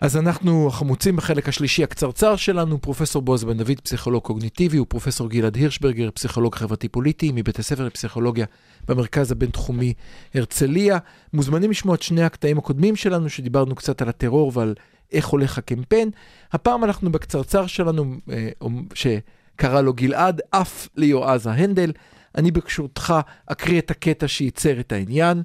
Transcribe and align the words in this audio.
אז 0.00 0.16
אנחנו 0.16 0.68
החמוצים 0.68 1.16
בחלק 1.16 1.48
השלישי 1.48 1.84
הקצרצר 1.84 2.36
שלנו, 2.36 2.80
פרופסור 2.80 3.22
בועז 3.22 3.44
בן 3.44 3.58
דוד, 3.58 3.80
פסיכולוג 3.82 4.22
קוגניטיבי, 4.22 4.78
ופרופסור 4.78 5.28
גלעד 5.28 5.56
הירשברגר, 5.56 6.10
פסיכולוג 6.10 6.54
חברתי-פוליטי, 6.54 7.32
מבית 7.34 7.58
הספר 7.58 7.86
לפסיכולוגיה 7.86 8.46
במרכז 8.88 9.32
הבינתחומי 9.32 9.94
הרצליה. 10.34 10.98
מוזמנים 11.32 11.70
לשמוע 11.70 11.94
את 11.94 12.02
שני 12.02 12.22
הקטעים 12.22 12.58
הקודמים 12.58 12.96
שלנו, 12.96 13.28
שדיברנו 13.28 13.74
קצת 13.74 14.02
על 14.02 14.08
הטרור 14.08 14.52
ועל 14.54 14.74
איך 15.12 15.26
הולך 15.26 15.58
הקמפיין. 15.58 16.10
הפעם 16.52 16.84
אנחנו 16.84 17.12
בקצרצר 17.12 17.66
שלנו, 17.66 18.14
אה, 18.32 18.48
שקרא 18.94 19.80
לו 19.80 19.92
גלעד, 19.92 20.40
אף 20.50 20.88
ליועז 20.96 21.46
ההנדל. 21.46 21.92
אני 22.34 22.50
ברשותך 22.50 23.14
אקריא 23.46 23.78
את 23.78 23.90
הקטע 23.90 24.28
שייצר 24.28 24.80
את 24.80 24.92
העניין. 24.92 25.42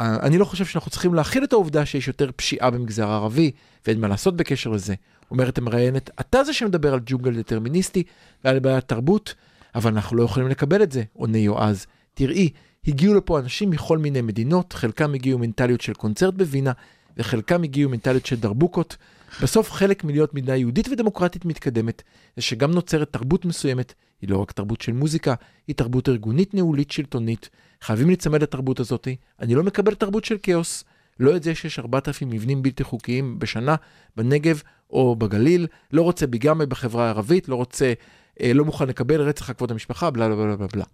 אני 0.00 0.38
לא 0.38 0.44
חושב 0.44 0.64
שאנחנו 0.64 0.90
צריכים 0.90 1.14
להכיל 1.14 1.44
את 1.44 1.52
העובדה 1.52 1.86
שיש 1.86 2.08
יותר 2.08 2.30
פשיעה 2.36 2.70
במגזר 2.70 3.08
הערבי, 3.08 3.50
ואין 3.86 4.00
מה 4.00 4.08
לעשות 4.08 4.36
בקשר 4.36 4.70
לזה. 4.70 4.94
אומרת 5.30 5.58
המראיינת, 5.58 6.10
אתה 6.20 6.44
זה 6.44 6.52
שמדבר 6.52 6.92
על 6.92 7.00
ג'ונגל 7.06 7.36
דטרמיניסטי 7.36 8.02
ועל 8.44 8.58
בעיית 8.58 8.88
תרבות, 8.88 9.34
אבל 9.74 9.90
אנחנו 9.90 10.16
לא 10.16 10.22
יכולים 10.22 10.48
לקבל 10.48 10.82
את 10.82 10.92
זה, 10.92 11.02
עונה 11.12 11.38
יועז. 11.38 11.86
תראי, 12.14 12.50
הגיעו 12.86 13.14
לפה 13.14 13.38
אנשים 13.38 13.70
מכל 13.70 13.98
מיני 13.98 14.20
מדינות, 14.20 14.72
חלקם 14.72 15.14
הגיעו 15.14 15.38
מנטליות 15.38 15.80
של 15.80 15.94
קונצרט 15.94 16.34
בווינה, 16.34 16.72
וחלקם 17.16 17.62
הגיעו 17.62 17.90
מנטליות 17.90 18.26
של 18.26 18.36
דרבוקות. 18.36 18.96
בסוף 19.42 19.72
חלק 19.72 20.04
מלהיות 20.04 20.34
מדינה 20.34 20.56
יהודית 20.56 20.88
ודמוקרטית 20.88 21.44
מתקדמת, 21.44 22.02
זה 22.36 22.42
שגם 22.42 22.70
נוצרת 22.70 23.12
תרבות 23.12 23.44
מסוימת, 23.44 23.94
היא 24.22 24.30
לא 24.30 24.38
רק 24.38 24.52
תרבות 24.52 24.80
של 24.80 24.92
מוזיקה, 24.92 25.34
היא 25.68 25.76
תרבות 25.76 26.08
ארגונית 26.08 26.54
ניהולית 26.54 26.90
שלטונית. 26.90 27.50
חייבים 27.82 28.06
להיצמד 28.06 28.42
לתרבות 28.42 28.80
הזאת. 28.80 29.08
אני 29.40 29.54
לא 29.54 29.62
מקבל 29.62 29.94
תרבות 29.94 30.24
של 30.24 30.36
כאוס. 30.42 30.84
לא 31.20 31.36
את 31.36 31.42
זה 31.42 31.54
שיש 31.54 31.78
4,000 31.78 32.30
מבנים 32.30 32.62
בלתי 32.62 32.84
חוקיים 32.84 33.38
בשנה 33.38 33.76
בנגב 34.16 34.62
או 34.90 35.16
בגליל, 35.16 35.66
לא 35.92 36.02
רוצה 36.02 36.26
ביגמי 36.26 36.66
בחברה 36.66 37.06
הערבית, 37.06 37.48
לא 37.48 37.54
רוצה, 37.54 37.92
אה, 38.40 38.52
לא 38.52 38.64
מוכן 38.64 38.88
לקבל 38.88 39.20
רצח 39.20 39.48
על 39.48 39.54
כבוד 39.54 39.70
המשפחה, 39.70 40.10
בלה 40.10 40.28
בלה 40.28 40.56
בלה 40.56 40.66
בלה. 40.74 40.84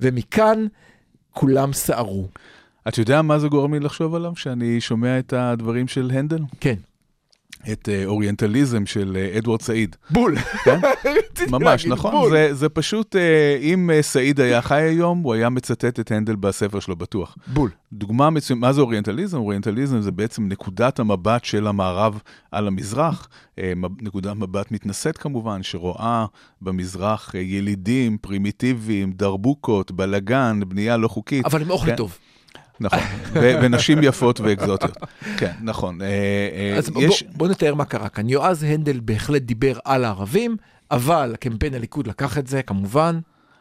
ומכאן 0.00 0.66
כולם 1.30 1.72
סערו. 1.72 2.28
אתה 2.88 3.00
יודע 3.00 3.22
מה 3.22 3.38
זה 3.38 3.48
גורם 3.48 3.74
לי 3.74 3.80
לחשוב 3.80 4.14
עליו, 4.14 4.32
שאני 4.36 4.80
שומע 4.80 5.18
את 5.18 5.32
הדברים 5.32 5.88
של 5.88 6.10
הנדל? 6.14 6.40
כן. 6.60 6.74
את 7.72 7.88
אה, 7.88 8.04
אוריינטליזם 8.04 8.86
של 8.86 9.16
אה, 9.16 9.38
אדוארד 9.38 9.62
סעיד. 9.62 9.96
בול. 10.10 10.36
כן? 10.64 10.80
ממש, 11.50 11.86
נכון. 11.86 12.10
בול. 12.10 12.30
זה, 12.30 12.54
זה 12.54 12.68
פשוט, 12.68 13.16
אה, 13.16 13.58
אם 13.60 13.90
סעיד 14.00 14.40
היה 14.40 14.62
חי 14.62 14.82
היום, 14.82 15.22
הוא 15.22 15.34
היה 15.34 15.48
מצטט 15.48 16.00
את 16.00 16.10
הנדל 16.10 16.36
בספר 16.36 16.80
שלו, 16.80 16.96
בטוח. 16.96 17.36
בול. 17.46 17.70
דוגמה 17.92 18.30
מצוינת, 18.30 18.60
מה 18.60 18.72
זה 18.72 18.80
אוריינטליזם? 18.80 19.38
אוריינטליזם 19.38 20.00
זה 20.00 20.10
בעצם 20.10 20.48
נקודת 20.48 20.98
המבט 20.98 21.44
של 21.44 21.66
המערב 21.66 22.20
על 22.52 22.66
המזרח, 22.66 23.28
נקודת 24.02 24.36
מבט 24.36 24.72
מתנשאת 24.72 25.18
כמובן, 25.18 25.62
שרואה 25.62 26.26
במזרח 26.62 27.34
ילידים, 27.34 28.18
פרימיטיביים, 28.18 29.12
דרבוקות, 29.12 29.92
בלגן, 29.92 30.60
בנייה 30.68 30.96
לא 30.96 31.08
חוקית. 31.08 31.46
אבל 31.46 31.62
עם 31.62 31.70
אוכל 31.70 31.86
כן. 31.86 31.96
טוב. 31.96 32.18
נכון, 32.80 32.98
ונשים 33.34 33.98
יפות 34.02 34.40
ואקזוטיות. 34.40 34.96
כן, 35.36 35.52
נכון. 35.62 36.02
אה, 36.02 36.06
אה, 36.72 36.78
אז 36.78 36.90
בוא, 36.90 37.02
יש- 37.02 37.24
בוא 37.36 37.48
נתאר 37.48 37.74
מה 37.74 37.84
קרה 37.84 38.08
כאן. 38.08 38.28
יועז 38.28 38.62
הנדל 38.62 39.00
בהחלט 39.04 39.42
דיבר 39.42 39.78
על 39.84 40.04
הערבים, 40.04 40.56
אבל 40.90 41.34
קמפיין 41.40 41.74
הליכוד 41.74 42.06
לקח 42.06 42.38
את 42.38 42.46
זה, 42.46 42.62
כמובן. 42.62 43.18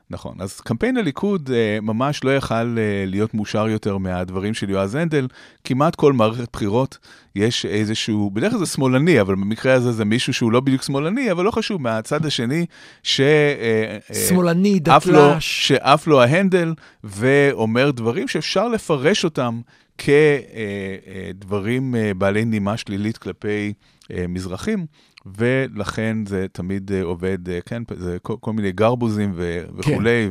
נכון, 0.10 0.36
אז 0.40 0.60
קמפיין 0.60 0.98
הליכוד 0.98 1.50
אה, 1.54 1.78
ממש 1.82 2.24
לא 2.24 2.36
יכל 2.36 2.54
אה, 2.54 3.04
להיות 3.08 3.34
מאושר 3.34 3.68
יותר 3.68 3.98
מהדברים 3.98 4.54
של 4.54 4.70
יועז 4.70 4.96
הנדל. 4.96 5.28
כמעט 5.64 5.96
כל 5.96 6.14
מערכת 6.14 6.48
בחירות 6.54 6.98
יש 7.36 7.66
איזשהו, 7.66 8.32
בדרך 8.34 8.52
כלל 8.52 8.60
זה 8.60 8.66
שמאלני, 8.66 9.22
אבל 9.22 9.36
במקרה 9.36 9.74
הזה 9.74 9.92
זה 9.92 10.06
מישהו 10.06 10.34
שהוא 10.34 10.52
לא 10.52 10.60
בדיוק 10.60 10.84
שמאלני, 10.84 11.32
אבל 11.32 11.46
לא 11.46 11.52
חשוב, 11.52 11.82
מהצד 11.82 12.26
השני, 12.26 12.66
ש... 13.04 13.22
אה, 13.22 13.98
אה, 14.10 14.16
שמאלני, 14.16 14.74
לו, 14.74 14.80
דתל"ש. 14.80 15.68
שעף 15.68 16.08
לו 16.08 16.22
ההנדל 16.22 16.74
ואומר 17.04 17.92
דברים 17.92 18.28
שאפשר 18.28 18.68
לפרש 18.68 19.24
אותם 19.24 19.62
כדברים 19.98 21.96
בעלי 22.18 22.46
נימה 22.46 22.78
שלילית 22.78 23.18
כלפי 23.18 23.74
אה, 24.12 24.28
מזרחים, 24.28 24.86
ולכן 25.26 26.18
זה 26.26 26.46
תמיד 26.52 26.92
אה, 26.92 27.04
עובד, 27.04 27.50
אה, 27.50 27.60
כן, 27.66 27.84
זה 27.98 28.18
כל, 28.22 28.36
כל 28.40 28.54
מיני 28.54 28.72
גרבוזים 28.72 29.32
ו- 29.36 29.64
וכולי, 29.76 30.30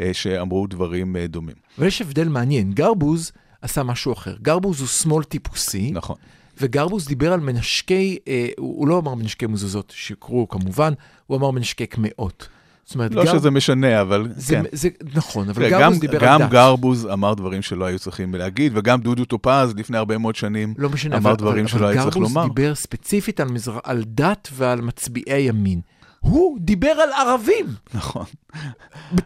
אה, 0.00 0.14
שאמרו 0.14 0.66
דברים 0.66 1.16
אה, 1.16 1.26
דומים. 1.26 1.54
אבל 1.78 1.86
יש 1.86 2.02
הבדל 2.02 2.28
מעניין, 2.28 2.72
גרבוז 2.72 3.32
עשה 3.62 3.82
משהו 3.82 4.12
אחר. 4.12 4.36
גרבוז 4.42 4.80
הוא 4.80 4.88
שמאל 4.88 5.24
טיפוסי, 5.24 5.90
נכון. 5.90 6.16
וגרבוז 6.60 7.06
דיבר 7.08 7.32
על 7.32 7.40
מנשקי, 7.40 8.18
אה, 8.28 8.48
הוא 8.58 8.88
לא 8.88 8.98
אמר 8.98 9.14
מנשקי 9.14 9.46
מזוזות, 9.46 9.92
שיקרו 9.96 10.48
כמובן, 10.48 10.92
הוא 11.26 11.36
אמר 11.38 11.50
מנשקי 11.50 11.86
קמעות. 11.86 12.48
זאת 12.84 12.94
אומרת, 12.94 13.14
לא 13.14 13.24
גר- 13.24 13.32
שזה 13.32 13.50
משנה, 13.50 14.00
אבל 14.00 14.28
זה, 14.36 14.54
כן. 14.54 14.62
זה 14.72 14.88
נכון, 15.14 15.48
אבל 15.48 15.70
גרבוז 15.70 15.94
גם, 15.94 16.00
דיבר 16.00 16.18
גם 16.18 16.40
על 16.42 16.46
דת. 16.46 16.50
גרבוז 16.52 17.06
אמר 17.12 17.34
דברים 17.34 17.62
שלא 17.62 17.84
היו 17.84 17.98
צריכים 17.98 18.34
להגיד, 18.34 18.72
וגם 18.76 19.00
דודו 19.00 19.24
טופז 19.24 19.74
לפני 19.76 19.98
הרבה 19.98 20.18
מאוד 20.18 20.36
שנים 20.36 20.74
לא 20.78 20.88
משנה, 20.88 21.16
אמר 21.16 21.30
אבל, 21.30 21.38
דברים 21.38 21.64
אבל, 21.64 21.68
שלא 21.68 21.78
אבל 21.78 21.92
היה 21.92 22.02
צריך 22.02 22.14
גרבוז 22.14 22.34
לומר. 22.34 22.48
דיבר 22.48 22.74
ספציפית 22.74 23.40
על, 23.40 23.48
מזר... 23.48 23.78
על 23.84 24.02
דת 24.06 24.48
ועל 24.52 24.80
מצביעי 24.80 25.40
ימין. 25.40 25.80
הוא 26.20 26.58
דיבר 26.60 26.88
על 26.90 27.28
ערבים. 27.28 27.66
נכון. 27.94 28.24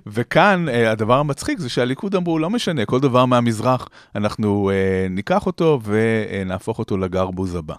וכאן 0.07 0.69
אה, 0.69 0.91
הדבר 0.91 1.19
המצחיק 1.19 1.59
זה 1.59 1.69
שהליכוד 1.69 2.15
אמרו, 2.15 2.39
לא 2.39 2.51
משנה, 2.51 2.85
כל 2.85 3.01
דבר 3.01 3.27
מהמזרח, 3.27 3.89
אנחנו 4.15 4.71
אה, 4.71 4.75
ניקח 5.11 5.47
אותו 5.47 5.81
ונהפוך 5.85 6.79
אותו 6.79 6.97
לגרבוז 6.97 7.55
הבא. 7.55 7.75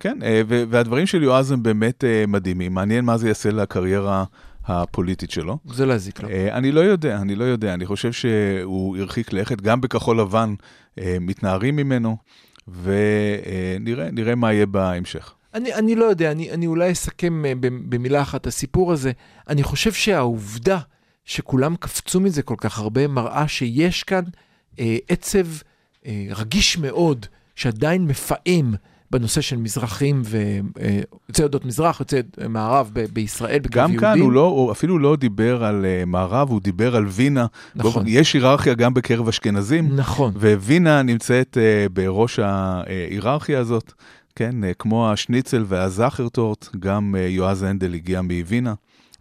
כן, 0.00 0.18
אה, 0.22 0.42
והדברים 0.48 1.06
של 1.06 1.22
יועז 1.22 1.50
הם 1.52 1.62
באמת 1.62 2.04
מדהימים. 2.28 2.74
מעניין 2.74 3.04
מה 3.04 3.16
זה 3.16 3.28
יעשה 3.28 3.50
לקריירה 3.50 4.24
הפוליטית 4.68 5.30
שלו. 5.30 5.58
זה 5.64 5.86
לא 5.86 5.92
יזיק 5.94 6.22
לו. 6.22 6.28
אה, 6.28 6.56
אני 6.56 6.72
לא 6.72 6.80
יודע, 6.80 7.16
אני 7.16 7.34
לא 7.34 7.44
יודע. 7.44 7.74
אני 7.74 7.86
חושב 7.86 8.12
שהוא 8.12 8.96
הרחיק 8.96 9.32
לכת, 9.32 9.60
גם 9.60 9.80
בכחול 9.80 10.20
לבן 10.20 10.54
אה, 10.98 11.16
מתנערים 11.20 11.76
ממנו, 11.76 12.16
ונראה 12.82 14.10
נראה 14.10 14.34
מה 14.34 14.52
יהיה 14.52 14.66
בהמשך. 14.66 15.32
אני, 15.54 15.74
אני 15.74 15.94
לא 15.94 16.04
יודע, 16.04 16.30
אני, 16.32 16.50
אני 16.50 16.66
אולי 16.66 16.92
אסכם 16.92 17.44
אה, 17.44 17.52
במ- 17.54 17.90
במילה 17.90 18.22
אחת 18.22 18.46
הסיפור 18.46 18.92
הזה. 18.92 19.12
אני 19.48 19.62
חושב 19.62 19.92
שהעובדה 19.92 20.78
שכולם 21.24 21.76
קפצו 21.76 22.20
מזה 22.20 22.42
כל 22.42 22.54
כך 22.58 22.78
הרבה 22.78 23.08
מראה 23.08 23.48
שיש 23.48 24.02
כאן 24.04 24.22
אה, 24.80 24.96
עצב 25.08 25.46
אה, 26.06 26.26
רגיש 26.30 26.78
מאוד, 26.78 27.26
שעדיין 27.56 28.06
מפעם 28.06 28.74
בנושא 29.10 29.40
של 29.40 29.56
מזרחים 29.56 30.22
ויוצאי 30.24 31.44
עדות 31.44 31.64
מזרח, 31.64 32.00
יוצאי 32.00 32.18
אה, 32.42 32.48
מערב 32.48 32.90
ב- 32.92 33.06
בישראל, 33.12 33.58
גם 33.70 33.80
יהודים. 33.90 34.00
כאן 34.00 34.20
הוא, 34.20 34.32
לא, 34.32 34.44
הוא 34.46 34.72
אפילו 34.72 34.98
לא 34.98 35.16
דיבר 35.16 35.64
על 35.64 35.84
uh, 36.02 36.06
מערב, 36.06 36.50
הוא 36.50 36.60
דיבר 36.60 36.96
על 36.96 37.06
וינה. 37.06 37.46
נכון. 37.74 37.92
באופן- 37.92 38.08
יש 38.08 38.32
היררכיה 38.32 38.74
גם 38.74 38.94
בקרב 38.94 39.28
אשכנזים, 39.28 39.96
נכון. 39.96 40.32
ווינה 40.36 41.02
נמצאת 41.02 41.56
בראש 41.92 42.38
ההיררכיה 42.38 43.58
הזאת, 43.58 43.92
כן, 44.36 44.54
כמו 44.78 45.12
השניצל 45.12 45.64
והזכרטורט, 45.68 46.68
גם 46.80 47.14
יועז 47.28 47.62
הנדל 47.62 47.94
הגיע 47.94 48.22
מווינה. 48.22 48.74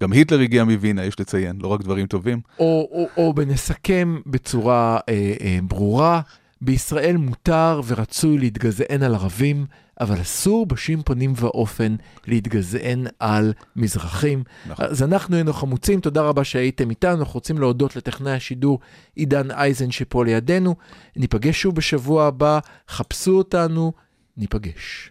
גם 0.03 0.11
היטלר 0.11 0.39
הגיע 0.39 0.63
מווינה, 0.63 1.05
יש 1.05 1.19
לציין, 1.19 1.57
לא 1.61 1.67
רק 1.67 1.81
דברים 1.81 2.07
טובים. 2.07 2.39
או, 2.59 2.89
או, 2.91 3.07
או 3.17 3.33
בנסכם 3.33 4.17
בצורה 4.25 4.99
אה, 5.09 5.33
אה, 5.41 5.59
ברורה, 5.63 6.21
בישראל 6.61 7.17
מותר 7.17 7.81
ורצוי 7.87 8.37
להתגזען 8.37 9.03
על 9.03 9.15
ערבים, 9.15 9.65
אבל 10.01 10.21
אסור 10.21 10.65
בשום 10.65 11.01
פנים 11.03 11.33
ואופן 11.35 11.95
להתגזען 12.27 13.07
על 13.19 13.53
מזרחים. 13.75 14.43
נכון. 14.67 14.85
אז 14.85 15.03
אנחנו 15.03 15.35
היינו 15.35 15.53
חמוצים, 15.53 15.99
תודה 15.99 16.21
רבה 16.21 16.43
שהייתם 16.43 16.89
איתנו, 16.89 17.19
אנחנו 17.19 17.33
רוצים 17.33 17.57
להודות 17.57 17.95
לטכנאי 17.95 18.31
השידור 18.31 18.79
עידן 19.15 19.51
אייזן 19.51 19.91
שפה 19.91 20.25
לידינו. 20.25 20.75
ניפגש 21.15 21.61
שוב 21.61 21.75
בשבוע 21.75 22.25
הבא, 22.25 22.59
חפשו 22.89 23.37
אותנו, 23.37 23.91
ניפגש. 24.37 25.05